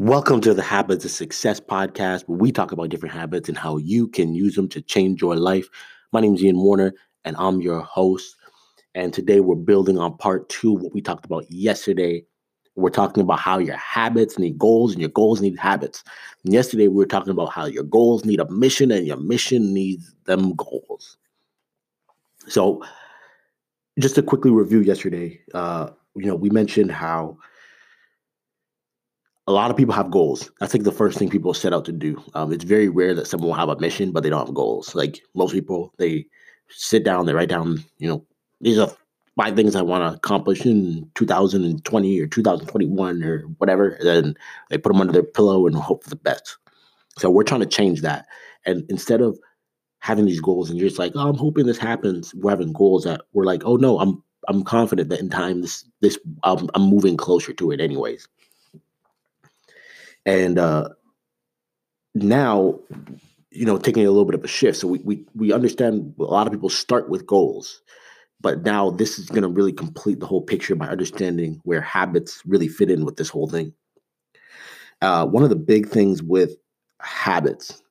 Welcome 0.00 0.40
to 0.40 0.54
the 0.54 0.62
Habits 0.62 1.04
of 1.04 1.12
Success 1.12 1.60
podcast, 1.60 2.24
where 2.26 2.36
we 2.36 2.50
talk 2.50 2.72
about 2.72 2.88
different 2.88 3.14
habits 3.14 3.48
and 3.48 3.56
how 3.56 3.76
you 3.76 4.08
can 4.08 4.34
use 4.34 4.56
them 4.56 4.68
to 4.70 4.82
change 4.82 5.22
your 5.22 5.36
life. 5.36 5.68
My 6.10 6.20
name 6.20 6.34
is 6.34 6.42
Ian 6.42 6.58
Warner, 6.58 6.94
and 7.24 7.36
I'm 7.38 7.60
your 7.60 7.80
host. 7.80 8.34
And 8.96 9.14
today 9.14 9.38
we're 9.38 9.54
building 9.54 9.96
on 9.96 10.16
part 10.16 10.48
two 10.48 10.72
what 10.72 10.92
we 10.92 11.00
talked 11.00 11.24
about 11.24 11.48
yesterday. 11.48 12.24
We're 12.74 12.90
talking 12.90 13.22
about 13.22 13.38
how 13.38 13.58
your 13.58 13.76
habits 13.76 14.36
need 14.36 14.58
goals 14.58 14.90
and 14.90 15.00
your 15.00 15.10
goals 15.10 15.40
need 15.40 15.56
habits. 15.56 16.02
And 16.42 16.52
yesterday 16.52 16.88
we 16.88 16.96
were 16.96 17.06
talking 17.06 17.30
about 17.30 17.52
how 17.52 17.66
your 17.66 17.84
goals 17.84 18.24
need 18.24 18.40
a 18.40 18.50
mission 18.50 18.90
and 18.90 19.06
your 19.06 19.18
mission 19.18 19.72
needs 19.72 20.12
them 20.24 20.56
goals. 20.56 21.18
So, 22.48 22.82
just 24.00 24.16
to 24.16 24.24
quickly 24.24 24.50
review 24.50 24.80
yesterday, 24.80 25.40
uh, 25.54 25.90
you 26.16 26.26
know, 26.26 26.34
we 26.34 26.50
mentioned 26.50 26.90
how 26.90 27.38
a 29.46 29.52
lot 29.52 29.70
of 29.70 29.76
people 29.76 29.94
have 29.94 30.10
goals. 30.10 30.50
That's 30.58 30.72
like 30.72 30.84
the 30.84 30.92
first 30.92 31.18
thing 31.18 31.28
people 31.28 31.52
set 31.52 31.72
out 31.72 31.84
to 31.86 31.92
do. 31.92 32.22
Um, 32.34 32.52
it's 32.52 32.64
very 32.64 32.88
rare 32.88 33.14
that 33.14 33.26
someone 33.26 33.48
will 33.48 33.56
have 33.56 33.68
a 33.68 33.78
mission, 33.78 34.10
but 34.10 34.22
they 34.22 34.30
don't 34.30 34.46
have 34.46 34.54
goals. 34.54 34.94
Like 34.94 35.20
most 35.34 35.52
people, 35.52 35.92
they 35.98 36.26
sit 36.70 37.04
down, 37.04 37.26
they 37.26 37.34
write 37.34 37.50
down, 37.50 37.84
you 37.98 38.08
know, 38.08 38.24
these 38.60 38.78
are 38.78 38.90
five 39.36 39.54
things 39.54 39.76
I 39.76 39.82
want 39.82 40.02
to 40.02 40.16
accomplish 40.16 40.64
in 40.64 41.10
2020 41.14 42.20
or 42.20 42.26
2021 42.26 43.22
or 43.22 43.40
whatever. 43.58 43.90
And 43.90 44.06
then 44.06 44.34
they 44.70 44.78
put 44.78 44.92
them 44.92 45.00
under 45.00 45.12
their 45.12 45.22
pillow 45.22 45.66
and 45.66 45.76
hope 45.76 46.04
for 46.04 46.10
the 46.10 46.16
best. 46.16 46.56
So 47.18 47.30
we're 47.30 47.44
trying 47.44 47.60
to 47.60 47.66
change 47.66 48.00
that. 48.00 48.26
And 48.64 48.84
instead 48.88 49.20
of 49.20 49.38
having 49.98 50.24
these 50.24 50.40
goals 50.40 50.70
and 50.70 50.78
you're 50.78 50.88
just 50.88 50.98
like, 50.98 51.12
oh, 51.14 51.28
I'm 51.28 51.36
hoping 51.36 51.66
this 51.66 51.78
happens, 51.78 52.34
we're 52.34 52.50
having 52.50 52.72
goals 52.72 53.04
that 53.04 53.22
we're 53.32 53.44
like, 53.44 53.62
oh 53.64 53.76
no, 53.76 53.98
I'm 53.98 54.22
I'm 54.48 54.62
confident 54.62 55.08
that 55.08 55.20
in 55.20 55.30
time 55.30 55.62
this 55.62 55.84
this 56.00 56.18
um, 56.42 56.68
I'm 56.74 56.82
moving 56.82 57.16
closer 57.16 57.52
to 57.54 57.70
it 57.70 57.80
anyways. 57.80 58.28
And 60.26 60.58
uh, 60.58 60.88
now, 62.14 62.78
you 63.50 63.64
know, 63.64 63.78
taking 63.78 64.06
a 64.06 64.10
little 64.10 64.24
bit 64.24 64.34
of 64.34 64.44
a 64.44 64.48
shift. 64.48 64.78
So 64.78 64.88
we 64.88 65.00
we 65.00 65.24
we 65.34 65.52
understand 65.52 66.14
a 66.18 66.24
lot 66.24 66.46
of 66.46 66.52
people 66.52 66.70
start 66.70 67.08
with 67.08 67.26
goals, 67.26 67.82
but 68.40 68.62
now 68.62 68.90
this 68.90 69.18
is 69.18 69.28
going 69.28 69.42
to 69.42 69.48
really 69.48 69.72
complete 69.72 70.20
the 70.20 70.26
whole 70.26 70.42
picture 70.42 70.74
by 70.74 70.86
understanding 70.86 71.60
where 71.64 71.80
habits 71.80 72.42
really 72.46 72.68
fit 72.68 72.90
in 72.90 73.04
with 73.04 73.16
this 73.16 73.28
whole 73.28 73.48
thing. 73.48 73.72
Uh, 75.02 75.26
one 75.26 75.42
of 75.42 75.50
the 75.50 75.56
big 75.56 75.88
things 75.88 76.22
with 76.22 76.56
habits 77.00 77.82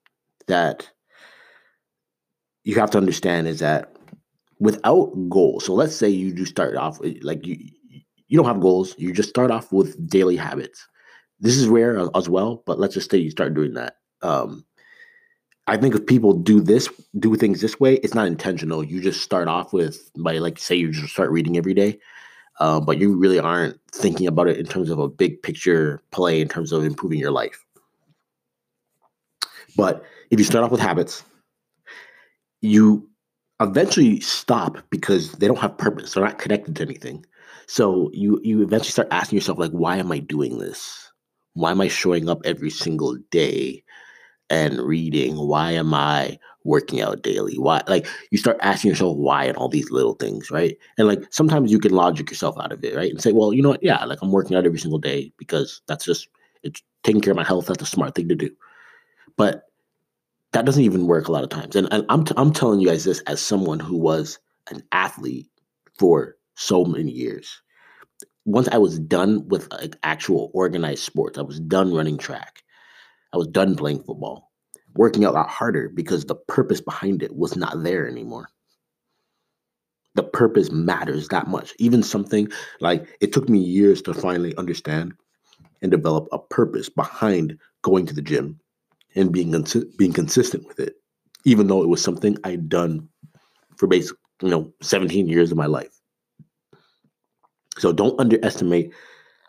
that 0.47 0.89
you 2.63 2.75
have 2.75 2.89
to 2.91 2.97
understand 2.97 3.47
is 3.47 3.59
that 3.59 3.95
without 4.59 5.13
goals, 5.29 5.65
so 5.65 5.73
let's 5.73 5.95
say 5.95 6.09
you 6.09 6.33
do 6.33 6.45
start 6.45 6.75
off 6.75 6.99
like 7.21 7.45
you 7.45 7.57
you 8.27 8.37
don't 8.37 8.47
have 8.47 8.61
goals, 8.61 8.95
you 8.97 9.13
just 9.13 9.29
start 9.29 9.51
off 9.51 9.71
with 9.71 10.09
daily 10.09 10.35
habits 10.35 10.87
this 11.39 11.57
is 11.57 11.67
rare 11.67 12.07
as 12.15 12.29
well, 12.29 12.63
but 12.65 12.79
let's 12.79 12.93
just 12.93 13.11
say 13.11 13.17
you 13.17 13.31
start 13.31 13.53
doing 13.53 13.73
that. 13.73 13.97
Um, 14.21 14.65
I 15.67 15.77
think 15.77 15.95
if 15.95 16.05
people 16.05 16.33
do 16.33 16.59
this, 16.59 16.89
do 17.19 17.35
things 17.35 17.61
this 17.61 17.79
way, 17.79 17.95
it's 17.95 18.13
not 18.13 18.27
intentional. 18.27 18.83
You 18.83 19.01
just 19.01 19.21
start 19.21 19.47
off 19.47 19.71
with 19.71 20.11
by 20.17 20.37
like 20.37 20.59
say 20.59 20.75
you 20.75 20.91
just 20.91 21.13
start 21.13 21.31
reading 21.31 21.57
every 21.57 21.73
day, 21.73 21.99
uh, 22.59 22.79
but 22.79 22.97
you 22.97 23.15
really 23.15 23.39
aren't 23.39 23.79
thinking 23.91 24.27
about 24.27 24.47
it 24.47 24.57
in 24.57 24.65
terms 24.65 24.89
of 24.89 24.99
a 24.99 25.07
big 25.07 25.41
picture 25.41 26.01
play 26.11 26.41
in 26.41 26.49
terms 26.49 26.71
of 26.71 26.83
improving 26.83 27.19
your 27.19 27.31
life. 27.31 27.63
But 29.75 30.03
if 30.31 30.39
you 30.39 30.45
start 30.45 30.65
off 30.65 30.71
with 30.71 30.81
habits, 30.81 31.23
you 32.61 33.09
eventually 33.59 34.19
stop 34.19 34.77
because 34.89 35.31
they 35.33 35.47
don't 35.47 35.59
have 35.59 35.77
purpose. 35.77 36.13
They're 36.13 36.23
not 36.23 36.39
connected 36.39 36.75
to 36.75 36.83
anything. 36.83 37.25
So 37.67 38.09
you 38.13 38.39
you 38.43 38.61
eventually 38.61 38.91
start 38.91 39.07
asking 39.11 39.37
yourself 39.37 39.59
like, 39.59 39.71
why 39.71 39.97
am 39.97 40.11
I 40.11 40.19
doing 40.19 40.57
this? 40.57 41.11
Why 41.53 41.71
am 41.71 41.81
I 41.81 41.87
showing 41.87 42.29
up 42.29 42.41
every 42.45 42.69
single 42.69 43.17
day 43.31 43.83
and 44.49 44.79
reading? 44.79 45.35
Why 45.35 45.71
am 45.71 45.93
I 45.93 46.39
working 46.63 47.01
out 47.01 47.23
daily? 47.23 47.57
Why 47.57 47.81
like 47.87 48.07
you 48.31 48.37
start 48.37 48.57
asking 48.61 48.89
yourself 48.89 49.17
why 49.17 49.45
and 49.45 49.57
all 49.57 49.69
these 49.69 49.91
little 49.91 50.13
things, 50.13 50.49
right? 50.51 50.77
And 50.97 51.07
like 51.07 51.21
sometimes 51.31 51.71
you 51.71 51.79
can 51.79 51.91
logic 51.91 52.29
yourself 52.29 52.55
out 52.59 52.71
of 52.71 52.83
it, 52.83 52.95
right? 52.95 53.11
And 53.11 53.21
say, 53.21 53.31
well, 53.31 53.53
you 53.53 53.61
know 53.61 53.69
what? 53.69 53.83
Yeah, 53.83 54.03
like 54.05 54.19
I'm 54.21 54.31
working 54.31 54.57
out 54.57 54.65
every 54.65 54.79
single 54.79 54.99
day 54.99 55.31
because 55.37 55.81
that's 55.87 56.05
just 56.05 56.27
it's 56.63 56.81
taking 57.03 57.21
care 57.21 57.31
of 57.31 57.37
my 57.37 57.43
health. 57.43 57.67
That's 57.67 57.83
a 57.83 57.87
smart 57.87 58.15
thing 58.15 58.29
to 58.29 58.35
do. 58.35 58.49
But 59.37 59.63
that 60.53 60.65
doesn't 60.65 60.83
even 60.83 61.07
work 61.07 61.27
a 61.27 61.31
lot 61.31 61.43
of 61.43 61.49
times. 61.49 61.75
And, 61.75 61.87
and 61.91 62.05
I'm, 62.09 62.23
t- 62.23 62.35
I'm 62.37 62.53
telling 62.53 62.79
you 62.79 62.87
guys 62.87 63.03
this 63.03 63.21
as 63.21 63.41
someone 63.41 63.79
who 63.79 63.97
was 63.97 64.39
an 64.69 64.83
athlete 64.91 65.49
for 65.97 66.35
so 66.55 66.85
many 66.85 67.11
years 67.11 67.61
once 68.45 68.67
I 68.71 68.77
was 68.77 68.99
done 68.99 69.47
with 69.47 69.71
like 69.71 69.95
actual 70.03 70.51
organized 70.53 71.03
sports, 71.03 71.37
I 71.37 71.41
was 71.41 71.59
done 71.59 71.93
running 71.93 72.17
track. 72.17 72.63
I 73.33 73.37
was 73.37 73.47
done 73.47 73.75
playing 73.75 74.03
football, 74.03 74.51
working 74.95 75.25
out 75.25 75.31
a 75.31 75.37
lot 75.37 75.49
harder 75.49 75.89
because 75.89 76.25
the 76.25 76.35
purpose 76.35 76.81
behind 76.81 77.23
it 77.23 77.35
was 77.35 77.55
not 77.55 77.83
there 77.83 78.07
anymore. 78.07 78.49
The 80.15 80.23
purpose 80.23 80.71
matters 80.71 81.29
that 81.29 81.47
much. 81.47 81.73
Even 81.79 82.03
something 82.03 82.47
like 82.79 83.17
it 83.19 83.33
took 83.33 83.49
me 83.49 83.59
years 83.59 84.01
to 84.03 84.13
finally 84.13 84.55
understand 84.57 85.13
and 85.81 85.89
develop 85.89 86.27
a 86.31 86.37
purpose 86.37 86.89
behind 86.89 87.57
going 87.81 88.05
to 88.05 88.13
the 88.13 88.21
gym 88.21 88.59
and 89.15 89.31
being 89.31 89.51
cons- 89.51 89.85
being 89.97 90.13
consistent 90.13 90.67
with 90.67 90.79
it, 90.79 90.95
even 91.45 91.67
though 91.67 91.81
it 91.81 91.89
was 91.89 92.03
something 92.03 92.37
I'd 92.43 92.69
done 92.69 93.09
for 93.77 93.87
basically 93.87 94.19
you 94.41 94.49
know 94.49 94.71
17 94.81 95.27
years 95.27 95.51
of 95.51 95.57
my 95.57 95.65
life. 95.65 95.99
So 97.77 97.91
don't 97.91 98.19
underestimate 98.19 98.93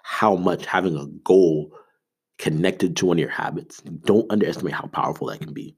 how 0.03 0.37
much 0.37 0.67
having 0.67 0.97
a 0.97 1.07
goal 1.25 1.73
connected 2.39 2.97
to 2.97 3.07
one 3.07 3.17
of 3.17 3.21
your 3.21 3.31
habits. 3.31 3.81
Don't 4.05 4.31
underestimate 4.31 4.75
how 4.75 4.87
powerful 4.89 5.29
that 5.29 5.41
can 5.41 5.53
be. 5.53 5.77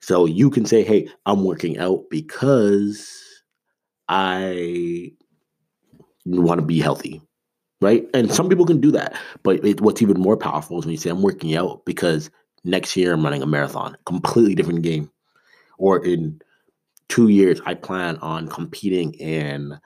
So 0.00 0.26
you 0.26 0.50
can 0.50 0.64
say, 0.64 0.82
hey, 0.84 1.08
I'm 1.26 1.44
working 1.44 1.78
out 1.78 2.04
because 2.10 3.12
I 4.08 5.12
want 6.24 6.60
to 6.60 6.66
be 6.66 6.78
healthy, 6.78 7.20
right? 7.80 8.06
And 8.14 8.32
some 8.32 8.48
people 8.48 8.66
can 8.66 8.80
do 8.80 8.92
that. 8.92 9.16
But 9.42 9.64
it, 9.64 9.80
what's 9.80 10.02
even 10.02 10.20
more 10.20 10.36
powerful 10.36 10.78
is 10.78 10.84
when 10.84 10.92
you 10.92 10.98
say, 10.98 11.10
I'm 11.10 11.22
working 11.22 11.56
out 11.56 11.84
because 11.84 12.30
next 12.64 12.96
year 12.96 13.12
I'm 13.12 13.24
running 13.24 13.42
a 13.42 13.46
marathon, 13.46 13.96
completely 14.06 14.54
different 14.54 14.82
game. 14.82 15.10
Or 15.78 16.04
in 16.04 16.40
two 17.08 17.28
years, 17.28 17.60
I 17.66 17.74
plan 17.74 18.16
on 18.18 18.48
competing 18.48 19.14
in 19.14 19.78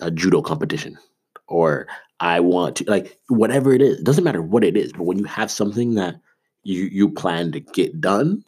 a 0.00 0.10
judo 0.10 0.42
competition 0.42 0.98
or 1.46 1.86
I 2.20 2.40
want 2.40 2.76
to 2.76 2.84
like 2.84 3.18
whatever 3.28 3.72
it 3.72 3.82
is. 3.82 3.98
It 3.98 4.04
doesn't 4.04 4.24
matter 4.24 4.42
what 4.42 4.64
it 4.64 4.76
is, 4.76 4.92
but 4.92 5.04
when 5.04 5.18
you 5.18 5.24
have 5.24 5.50
something 5.50 5.94
that 5.94 6.16
you 6.62 6.84
you 6.84 7.10
plan 7.10 7.52
to 7.52 7.60
get 7.60 8.00
done, 8.00 8.44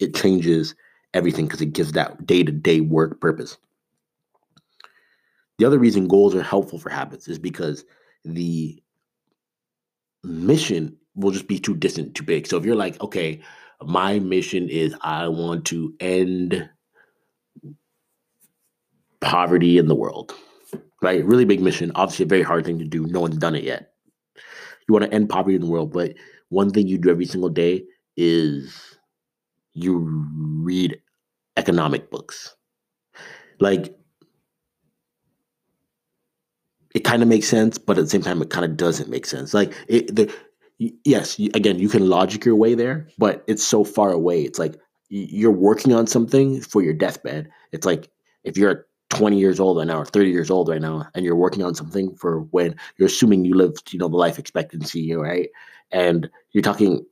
it 0.00 0.14
changes 0.14 0.74
everything 1.12 1.46
because 1.46 1.60
it 1.60 1.72
gives 1.72 1.92
that 1.92 2.26
day-to-day 2.26 2.80
work 2.80 3.20
purpose. 3.20 3.56
The 5.58 5.64
other 5.64 5.78
reason 5.78 6.08
goals 6.08 6.34
are 6.34 6.42
helpful 6.42 6.78
for 6.78 6.90
habits 6.90 7.28
is 7.28 7.38
because 7.38 7.84
the 8.24 8.82
mission 10.24 10.96
will 11.14 11.30
just 11.30 11.46
be 11.46 11.60
too 11.60 11.76
distant, 11.76 12.16
too 12.16 12.24
big. 12.24 12.46
So 12.48 12.56
if 12.56 12.64
you're 12.64 12.74
like, 12.74 13.00
okay, 13.00 13.40
my 13.82 14.18
mission 14.18 14.68
is 14.68 14.96
I 15.02 15.28
want 15.28 15.66
to 15.66 15.94
end 16.00 16.68
poverty 19.20 19.78
in 19.78 19.86
the 19.86 19.94
world 19.94 20.34
right? 21.04 21.24
Really 21.24 21.44
big 21.44 21.60
mission. 21.60 21.92
Obviously, 21.94 22.24
a 22.24 22.28
very 22.28 22.42
hard 22.42 22.64
thing 22.64 22.78
to 22.78 22.84
do. 22.84 23.06
No 23.06 23.20
one's 23.20 23.36
done 23.36 23.54
it 23.54 23.64
yet. 23.64 23.92
You 24.88 24.92
want 24.92 25.04
to 25.04 25.14
end 25.14 25.28
poverty 25.28 25.54
in 25.54 25.60
the 25.60 25.68
world, 25.68 25.92
but 25.92 26.14
one 26.48 26.70
thing 26.70 26.88
you 26.88 26.98
do 26.98 27.10
every 27.10 27.26
single 27.26 27.50
day 27.50 27.84
is 28.16 28.96
you 29.72 29.98
read 30.62 31.00
economic 31.56 32.10
books. 32.10 32.56
Like, 33.60 33.96
it 36.94 37.00
kind 37.00 37.22
of 37.22 37.28
makes 37.28 37.48
sense, 37.48 37.78
but 37.78 37.98
at 37.98 38.04
the 38.04 38.10
same 38.10 38.22
time, 38.22 38.42
it 38.42 38.50
kind 38.50 38.64
of 38.64 38.76
doesn't 38.76 39.08
make 39.08 39.26
sense. 39.26 39.54
Like, 39.54 39.74
it, 39.88 40.14
the, 40.14 40.32
yes, 40.78 41.38
again, 41.38 41.78
you 41.78 41.88
can 41.88 42.08
logic 42.08 42.44
your 42.44 42.56
way 42.56 42.74
there, 42.74 43.08
but 43.18 43.44
it's 43.46 43.64
so 43.64 43.84
far 43.84 44.10
away. 44.10 44.42
It's 44.42 44.58
like 44.58 44.76
you're 45.08 45.50
working 45.50 45.92
on 45.92 46.06
something 46.06 46.60
for 46.60 46.82
your 46.82 46.94
deathbed. 46.94 47.50
It's 47.72 47.86
like 47.86 48.10
if 48.42 48.56
you're 48.56 48.86
20 49.14 49.38
years 49.38 49.60
old 49.60 49.78
right 49.78 49.86
now 49.86 49.98
or 49.98 50.04
30 50.04 50.30
years 50.30 50.50
old 50.50 50.68
right 50.68 50.80
now 50.80 51.06
and 51.14 51.24
you're 51.24 51.36
working 51.36 51.62
on 51.62 51.74
something 51.74 52.14
for 52.16 52.40
when 52.50 52.74
you're 52.96 53.06
assuming 53.06 53.44
you 53.44 53.54
lived 53.54 53.92
you 53.92 53.98
know 53.98 54.08
the 54.08 54.16
life 54.16 54.38
expectancy 54.38 55.14
right? 55.14 55.48
And 55.90 56.28
you're 56.52 56.62
talking 56.62 57.04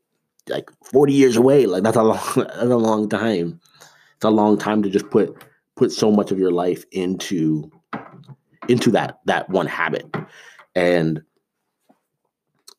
like 0.49 0.71
40 0.85 1.13
years 1.13 1.37
away 1.37 1.67
like 1.67 1.83
that's 1.83 1.97
a 1.97 2.03
long 2.03 2.21
that's 2.37 2.63
a 2.63 2.77
long 2.77 3.09
time. 3.09 3.61
It's 4.17 4.25
a 4.25 4.31
long 4.31 4.59
time 4.59 4.83
to 4.83 4.91
just 4.91 5.11
put 5.11 5.37
put 5.77 5.93
so 5.93 6.11
much 6.11 6.31
of 6.31 6.39
your 6.39 6.53
life 6.53 6.85
into 6.93 7.71
into 8.69 8.91
that 8.93 9.19
that 9.27 9.49
one 9.51 9.67
habit. 9.67 10.07
And 10.75 11.23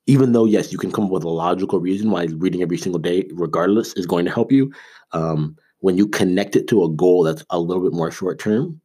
even 0.05 0.33
though 0.33 0.45
yes 0.45 0.71
you 0.71 0.77
can 0.77 0.91
come 0.91 1.05
up 1.05 1.11
with 1.11 1.23
a 1.23 1.29
logical 1.29 1.79
reason 1.79 2.11
why 2.11 2.25
reading 2.25 2.61
every 2.61 2.77
single 2.77 2.99
day 2.99 3.27
regardless 3.33 3.93
is 3.93 4.05
going 4.05 4.25
to 4.25 4.31
help 4.31 4.51
you 4.51 4.71
um, 5.13 5.55
when 5.79 5.97
you 5.97 6.07
connect 6.07 6.55
it 6.55 6.67
to 6.67 6.83
a 6.83 6.89
goal 6.89 7.23
that's 7.23 7.43
a 7.49 7.59
little 7.59 7.83
bit 7.83 7.93
more 7.93 8.11
short 8.11 8.39
term 8.39 8.79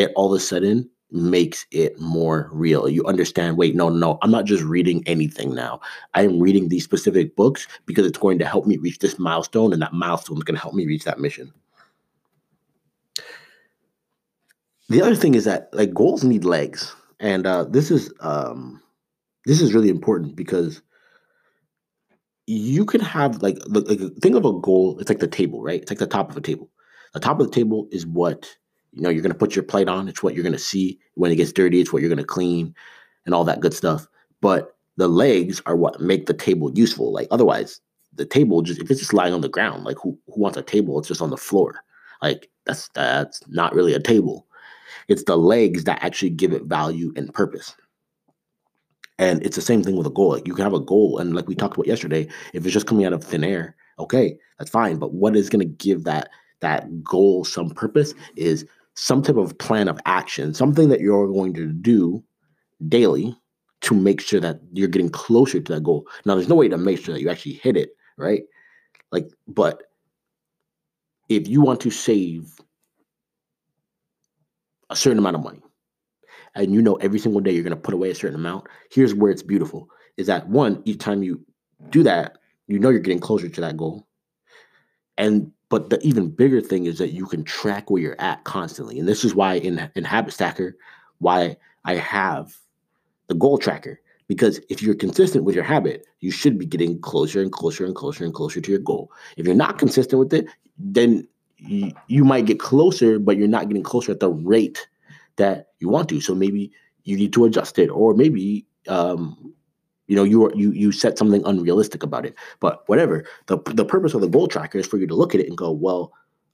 it 0.00 0.12
all 0.16 0.32
of 0.34 0.40
a 0.40 0.42
sudden 0.42 0.88
makes 1.12 1.66
it 1.72 2.00
more 2.00 2.48
real. 2.52 2.88
You 2.88 3.04
understand, 3.04 3.56
wait, 3.56 3.74
no, 3.74 3.88
no, 3.88 4.18
I'm 4.22 4.30
not 4.30 4.44
just 4.44 4.62
reading 4.62 5.02
anything 5.06 5.54
now. 5.54 5.80
I 6.14 6.22
am 6.22 6.40
reading 6.40 6.68
these 6.68 6.84
specific 6.84 7.34
books 7.36 7.66
because 7.86 8.06
it's 8.06 8.18
going 8.18 8.38
to 8.38 8.46
help 8.46 8.66
me 8.66 8.76
reach 8.76 9.00
this 9.00 9.18
milestone, 9.18 9.72
and 9.72 9.82
that 9.82 9.92
milestone 9.92 10.38
is 10.38 10.44
going 10.44 10.54
to 10.54 10.62
help 10.62 10.74
me 10.74 10.86
reach 10.86 11.04
that 11.04 11.18
mission. 11.18 11.52
The 14.88 15.02
other 15.02 15.14
thing 15.14 15.34
is 15.34 15.44
that 15.44 15.68
like 15.72 15.94
goals 15.94 16.24
need 16.24 16.44
legs. 16.44 16.94
And 17.20 17.46
uh, 17.46 17.64
this 17.64 17.90
is 17.90 18.12
um, 18.20 18.82
this 19.46 19.60
is 19.60 19.74
really 19.74 19.90
important 19.90 20.34
because 20.34 20.82
you 22.46 22.84
can 22.84 23.00
have 23.00 23.42
like, 23.42 23.58
like 23.68 24.00
think 24.20 24.36
of 24.36 24.44
a 24.44 24.58
goal. 24.58 24.98
It's 24.98 25.08
like 25.08 25.20
the 25.20 25.28
table, 25.28 25.62
right? 25.62 25.82
It's 25.82 25.90
like 25.90 25.98
the 25.98 26.06
top 26.06 26.30
of 26.30 26.36
a 26.36 26.40
table. 26.40 26.70
The 27.14 27.20
top 27.20 27.38
of 27.38 27.46
the 27.46 27.52
table 27.52 27.88
is 27.92 28.06
what 28.06 28.56
you 28.92 29.02
know 29.02 29.10
you're 29.10 29.22
going 29.22 29.32
to 29.32 29.38
put 29.38 29.54
your 29.54 29.64
plate 29.64 29.88
on. 29.88 30.08
It's 30.08 30.22
what 30.22 30.34
you're 30.34 30.42
going 30.42 30.52
to 30.52 30.58
see 30.58 30.98
when 31.14 31.30
it 31.30 31.36
gets 31.36 31.52
dirty. 31.52 31.80
It's 31.80 31.92
what 31.92 32.02
you're 32.02 32.08
going 32.08 32.18
to 32.18 32.24
clean, 32.24 32.74
and 33.24 33.34
all 33.34 33.44
that 33.44 33.60
good 33.60 33.74
stuff. 33.74 34.06
But 34.40 34.76
the 34.96 35.08
legs 35.08 35.62
are 35.66 35.76
what 35.76 36.00
make 36.00 36.26
the 36.26 36.34
table 36.34 36.70
useful. 36.74 37.12
Like 37.12 37.28
otherwise, 37.30 37.80
the 38.14 38.26
table 38.26 38.62
just 38.62 38.80
if 38.80 38.90
it's 38.90 39.00
just 39.00 39.14
lying 39.14 39.34
on 39.34 39.40
the 39.40 39.48
ground, 39.48 39.84
like 39.84 39.98
who 40.02 40.18
who 40.26 40.40
wants 40.40 40.58
a 40.58 40.62
table? 40.62 40.98
It's 40.98 41.08
just 41.08 41.22
on 41.22 41.30
the 41.30 41.36
floor. 41.36 41.82
Like 42.22 42.50
that's 42.66 42.88
that's 42.94 43.40
not 43.48 43.74
really 43.74 43.94
a 43.94 44.00
table. 44.00 44.46
It's 45.08 45.24
the 45.24 45.36
legs 45.36 45.84
that 45.84 46.02
actually 46.02 46.30
give 46.30 46.52
it 46.52 46.64
value 46.64 47.12
and 47.16 47.32
purpose. 47.32 47.74
And 49.18 49.44
it's 49.44 49.56
the 49.56 49.62
same 49.62 49.82
thing 49.82 49.96
with 49.96 50.06
a 50.06 50.10
goal. 50.10 50.30
Like 50.30 50.46
you 50.46 50.54
can 50.54 50.64
have 50.64 50.74
a 50.74 50.80
goal, 50.80 51.18
and 51.18 51.34
like 51.34 51.48
we 51.48 51.54
talked 51.54 51.76
about 51.76 51.86
yesterday, 51.86 52.28
if 52.54 52.64
it's 52.64 52.72
just 52.72 52.86
coming 52.86 53.04
out 53.04 53.12
of 53.12 53.22
thin 53.22 53.44
air, 53.44 53.76
okay, 53.98 54.36
that's 54.58 54.70
fine. 54.70 54.98
But 54.98 55.12
what 55.12 55.36
is 55.36 55.50
going 55.50 55.60
to 55.66 55.74
give 55.84 56.04
that 56.04 56.30
that 56.60 57.02
goal 57.02 57.44
some 57.44 57.70
purpose 57.70 58.14
is 58.36 58.66
some 58.94 59.22
type 59.22 59.36
of 59.36 59.56
plan 59.58 59.88
of 59.88 59.98
action, 60.06 60.54
something 60.54 60.88
that 60.88 61.00
you're 61.00 61.28
going 61.28 61.54
to 61.54 61.66
do 61.66 62.22
daily 62.88 63.34
to 63.82 63.94
make 63.94 64.20
sure 64.20 64.40
that 64.40 64.60
you're 64.72 64.88
getting 64.88 65.10
closer 65.10 65.60
to 65.60 65.72
that 65.72 65.82
goal. 65.82 66.06
Now, 66.24 66.34
there's 66.34 66.48
no 66.48 66.54
way 66.54 66.68
to 66.68 66.76
make 66.76 67.02
sure 67.02 67.14
that 67.14 67.20
you 67.20 67.30
actually 67.30 67.54
hit 67.54 67.76
it, 67.76 67.90
right? 68.16 68.42
Like, 69.10 69.30
but 69.48 69.84
if 71.28 71.48
you 71.48 71.60
want 71.60 71.80
to 71.80 71.90
save 71.90 72.60
a 74.90 74.96
certain 74.96 75.18
amount 75.18 75.36
of 75.36 75.44
money, 75.44 75.60
and 76.54 76.74
you 76.74 76.82
know 76.82 76.96
every 76.96 77.18
single 77.18 77.40
day 77.40 77.52
you're 77.52 77.62
going 77.62 77.76
to 77.76 77.80
put 77.80 77.94
away 77.94 78.10
a 78.10 78.14
certain 78.14 78.34
amount, 78.38 78.66
here's 78.90 79.14
where 79.14 79.30
it's 79.30 79.42
beautiful 79.42 79.88
is 80.16 80.26
that 80.26 80.48
one, 80.48 80.82
each 80.84 80.98
time 80.98 81.22
you 81.22 81.40
do 81.88 82.02
that, 82.02 82.38
you 82.66 82.78
know 82.78 82.90
you're 82.90 83.00
getting 83.00 83.20
closer 83.20 83.48
to 83.48 83.60
that 83.60 83.76
goal. 83.76 84.06
And 85.16 85.52
but 85.70 85.88
the 85.88 85.98
even 86.06 86.28
bigger 86.28 86.60
thing 86.60 86.84
is 86.84 86.98
that 86.98 87.12
you 87.12 87.24
can 87.24 87.44
track 87.44 87.90
where 87.90 88.02
you're 88.02 88.20
at 88.20 88.44
constantly. 88.44 88.98
And 88.98 89.08
this 89.08 89.24
is 89.24 89.34
why 89.34 89.54
in 89.54 89.90
in 89.94 90.04
Habit 90.04 90.34
Stacker, 90.34 90.76
why 91.18 91.56
I 91.84 91.94
have 91.94 92.54
the 93.28 93.34
goal 93.34 93.56
tracker. 93.56 94.00
Because 94.26 94.60
if 94.68 94.82
you're 94.82 94.94
consistent 94.94 95.44
with 95.44 95.54
your 95.54 95.64
habit, 95.64 96.06
you 96.20 96.30
should 96.30 96.58
be 96.58 96.66
getting 96.66 97.00
closer 97.00 97.40
and 97.40 97.50
closer 97.50 97.84
and 97.84 97.94
closer 97.94 98.24
and 98.24 98.34
closer 98.34 98.60
to 98.60 98.70
your 98.70 98.80
goal. 98.80 99.10
If 99.36 99.46
you're 99.46 99.56
not 99.56 99.78
consistent 99.78 100.20
with 100.20 100.32
it, 100.32 100.46
then 100.78 101.26
you, 101.56 101.92
you 102.06 102.24
might 102.24 102.46
get 102.46 102.60
closer, 102.60 103.18
but 103.18 103.36
you're 103.36 103.48
not 103.48 103.66
getting 103.66 103.82
closer 103.82 104.12
at 104.12 104.20
the 104.20 104.30
rate 104.30 104.86
that 105.36 105.68
you 105.80 105.88
want 105.88 106.08
to. 106.10 106.20
So 106.20 106.34
maybe 106.34 106.70
you 107.02 107.16
need 107.16 107.32
to 107.32 107.44
adjust 107.44 107.78
it, 107.78 107.88
or 107.88 108.14
maybe 108.14 108.66
um, 108.86 109.52
you 110.10 110.16
know 110.16 110.24
you 110.24 110.50
you 110.56 110.72
you 110.72 110.90
set 110.90 111.16
something 111.16 111.40
unrealistic 111.46 112.02
about 112.02 112.26
it. 112.26 112.34
But 112.58 112.82
whatever 112.88 113.24
the 113.46 113.58
the 113.66 113.84
purpose 113.84 114.12
of 114.12 114.20
the 114.20 114.28
goal 114.28 114.48
tracker 114.48 114.78
is 114.78 114.86
for 114.86 114.98
you 114.98 115.06
to 115.06 115.14
look 115.14 115.36
at 115.36 115.40
it 115.40 115.46
and 115.46 115.56
go, 115.56 115.70
well, 115.70 116.12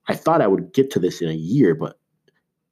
I 0.08 0.14
thought 0.14 0.42
I 0.42 0.46
would 0.46 0.74
get 0.74 0.90
to 0.90 0.98
this 0.98 1.22
in 1.22 1.30
a 1.30 1.32
year, 1.32 1.74
but 1.74 1.98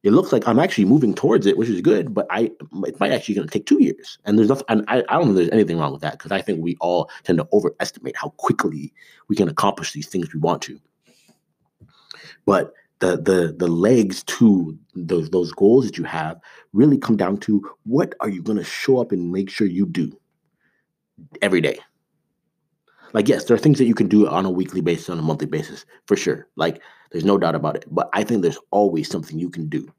it 0.02 0.10
looks 0.10 0.30
like 0.30 0.46
I'm 0.46 0.58
actually 0.58 0.84
moving 0.84 1.14
towards 1.14 1.46
it, 1.46 1.56
which 1.56 1.70
is 1.70 1.80
good. 1.80 2.12
But 2.12 2.26
I 2.28 2.50
it 2.86 3.00
might 3.00 3.12
actually 3.12 3.34
going 3.34 3.48
to 3.48 3.52
take 3.52 3.64
two 3.64 3.82
years, 3.82 4.18
and 4.26 4.38
there's 4.38 4.50
nothing. 4.50 4.66
And 4.68 4.84
I, 4.86 5.02
I 5.08 5.14
don't 5.14 5.28
know 5.28 5.32
there's 5.32 5.48
anything 5.48 5.78
wrong 5.78 5.92
with 5.92 6.02
that 6.02 6.18
because 6.18 6.32
I 6.32 6.42
think 6.42 6.62
we 6.62 6.76
all 6.82 7.10
tend 7.22 7.38
to 7.38 7.48
overestimate 7.54 8.18
how 8.18 8.28
quickly 8.36 8.92
we 9.28 9.36
can 9.36 9.48
accomplish 9.48 9.92
these 9.92 10.08
things 10.08 10.34
we 10.34 10.40
want 10.40 10.60
to. 10.62 10.78
But 12.44 12.74
the 12.98 13.16
the 13.16 13.54
the 13.56 13.68
legs 13.68 14.22
to 14.24 14.78
those 14.94 15.30
those 15.30 15.50
goals 15.52 15.86
that 15.86 15.96
you 15.96 16.04
have 16.04 16.38
really 16.74 16.98
come 16.98 17.16
down 17.16 17.38
to 17.38 17.66
what 17.84 18.14
are 18.20 18.28
you 18.28 18.42
going 18.42 18.58
to 18.58 18.64
show 18.64 18.98
up 18.98 19.12
and 19.12 19.32
make 19.32 19.48
sure 19.48 19.66
you 19.66 19.86
do 19.86 20.12
every 21.42 21.60
day. 21.60 21.78
Like 23.12 23.28
yes, 23.28 23.44
there 23.44 23.54
are 23.54 23.58
things 23.58 23.78
that 23.78 23.86
you 23.86 23.94
can 23.94 24.08
do 24.08 24.26
on 24.26 24.44
a 24.44 24.50
weekly 24.50 24.80
basis, 24.80 25.08
on 25.08 25.18
a 25.18 25.22
monthly 25.22 25.46
basis, 25.46 25.86
for 26.06 26.16
sure. 26.16 26.48
Like 26.56 26.82
there's 27.12 27.24
no 27.24 27.38
doubt 27.38 27.54
about 27.54 27.76
it. 27.76 27.84
But 27.88 28.10
I 28.12 28.24
think 28.24 28.42
there's 28.42 28.58
always 28.70 29.08
something 29.08 29.38
you 29.38 29.50
can 29.50 29.68
do 29.68 29.92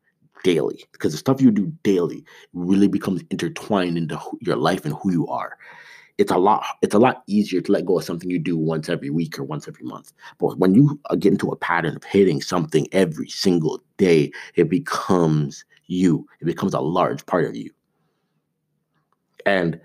daily 0.43 0.85
because 0.91 1.11
the 1.11 1.17
stuff 1.17 1.41
you 1.41 1.49
do 1.49 1.73
daily 1.83 2.23
really 2.53 2.87
becomes 2.87 3.23
intertwined 3.31 3.97
into 3.97 4.19
your 4.41 4.55
life 4.55 4.85
and 4.85 4.93
who 5.01 5.11
you 5.11 5.27
are 5.27 5.57
it's 6.17 6.31
a 6.31 6.37
lot 6.37 6.63
it's 6.81 6.93
a 6.93 6.99
lot 6.99 7.23
easier 7.27 7.61
to 7.61 7.71
let 7.71 7.85
go 7.85 7.97
of 7.97 8.03
something 8.03 8.29
you 8.29 8.39
do 8.39 8.57
once 8.57 8.87
every 8.87 9.09
week 9.09 9.37
or 9.37 9.43
once 9.43 9.67
every 9.67 9.83
month 9.83 10.13
but 10.37 10.57
when 10.59 10.73
you 10.73 10.99
uh, 11.09 11.15
get 11.15 11.31
into 11.31 11.49
a 11.49 11.55
pattern 11.55 11.95
of 11.95 12.03
hitting 12.03 12.41
something 12.41 12.87
every 12.91 13.27
single 13.27 13.81
day 13.97 14.31
it 14.55 14.69
becomes 14.69 15.65
you 15.87 16.27
it 16.41 16.45
becomes 16.45 16.73
a 16.73 16.79
large 16.79 17.25
part 17.25 17.45
of 17.45 17.55
you 17.55 17.71
and 19.45 19.79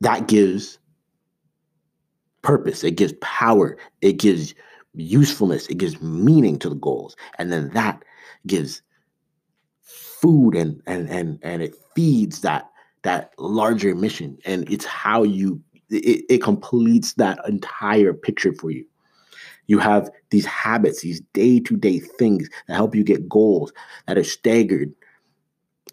that 0.00 0.28
gives 0.28 0.78
purpose 2.42 2.82
it 2.82 2.92
gives 2.92 3.12
power 3.20 3.76
it 4.00 4.14
gives 4.14 4.54
usefulness 4.94 5.68
it 5.68 5.78
gives 5.78 6.00
meaning 6.00 6.58
to 6.58 6.68
the 6.68 6.74
goals. 6.74 7.16
And 7.38 7.52
then 7.52 7.70
that 7.70 8.02
gives 8.46 8.82
food 9.82 10.54
and 10.54 10.82
and 10.86 11.08
and 11.08 11.38
and 11.42 11.62
it 11.62 11.74
feeds 11.94 12.40
that 12.40 12.70
that 13.02 13.32
larger 13.38 13.94
mission. 13.94 14.38
And 14.44 14.70
it's 14.70 14.84
how 14.84 15.22
you 15.22 15.60
it, 15.90 16.24
it 16.28 16.42
completes 16.42 17.14
that 17.14 17.38
entire 17.48 18.12
picture 18.12 18.52
for 18.52 18.70
you. 18.70 18.84
You 19.66 19.78
have 19.78 20.10
these 20.30 20.46
habits 20.46 21.02
these 21.02 21.20
day-to-day 21.32 22.00
things 22.00 22.48
that 22.66 22.74
help 22.74 22.94
you 22.94 23.04
get 23.04 23.28
goals 23.28 23.72
that 24.06 24.18
are 24.18 24.24
staggered 24.24 24.92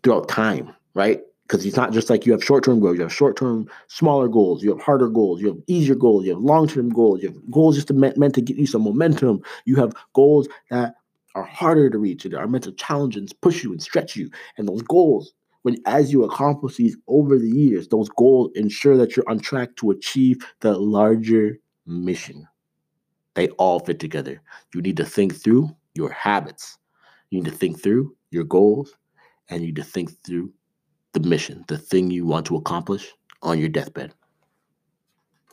throughout 0.04 0.27
time 0.27 0.74
right 0.94 1.21
because 1.47 1.65
it's 1.65 1.77
not 1.77 1.94
just 1.94 2.09
like 2.09 2.25
you 2.25 2.31
have 2.31 2.44
short-term 2.44 2.79
goals 2.79 2.97
you 2.97 3.01
have 3.03 3.13
short-term 3.13 3.67
smaller 3.88 4.27
goals 4.27 4.63
you 4.63 4.69
have 4.69 4.81
harder 4.81 5.09
goals 5.09 5.41
you 5.41 5.47
have 5.47 5.57
easier 5.67 5.95
goals 5.95 6.25
you 6.25 6.33
have 6.33 6.41
long-term 6.41 6.89
goals 6.89 7.21
you 7.21 7.29
have 7.29 7.51
goals 7.51 7.75
just 7.75 7.88
to 7.88 7.94
meant, 7.94 8.17
meant 8.17 8.35
to 8.35 8.41
get 8.41 8.57
you 8.57 8.67
some 8.67 8.83
momentum 8.83 9.41
you 9.65 9.75
have 9.75 9.94
goals 10.13 10.47
that 10.69 10.95
are 11.35 11.44
harder 11.44 11.89
to 11.89 11.97
reach 11.97 12.25
and 12.25 12.33
are 12.33 12.47
meant 12.47 12.63
to 12.63 12.71
challenge 12.73 13.15
and 13.15 13.31
push 13.41 13.63
you 13.63 13.71
and 13.71 13.81
stretch 13.81 14.15
you 14.15 14.29
and 14.57 14.67
those 14.67 14.81
goals 14.81 15.33
when 15.67 15.75
as 15.85 16.13
you 16.13 16.23
accomplish 16.23 16.77
these 16.77 16.95
over 17.07 17.38
the 17.38 17.49
years, 17.49 17.89
those 17.89 18.07
goals 18.07 18.51
ensure 18.55 18.95
that 18.95 19.17
you're 19.17 19.29
on 19.29 19.38
track 19.38 19.75
to 19.75 19.91
achieve 19.91 20.38
the 20.61 20.77
larger 20.77 21.59
mission. 21.85 22.47
They 23.33 23.49
all 23.49 23.81
fit 23.81 23.99
together. 23.99 24.42
You 24.73 24.81
need 24.81 24.95
to 24.95 25.06
think 25.06 25.35
through 25.35 25.75
your 25.94 26.09
habits. 26.09 26.77
You 27.31 27.42
need 27.42 27.51
to 27.51 27.57
think 27.57 27.81
through 27.81 28.16
your 28.31 28.45
goals 28.45 28.95
and 29.49 29.59
you 29.59 29.68
need 29.68 29.75
to 29.75 29.83
think 29.83 30.11
through 30.23 30.54
the 31.14 31.19
mission, 31.21 31.64
the 31.68 31.78
thing 31.78 32.11
you 32.11 32.26
want 32.26 32.45
to 32.47 32.56
accomplish 32.56 33.11
on 33.42 33.59
your 33.59 33.69
deathbed. 33.69 34.14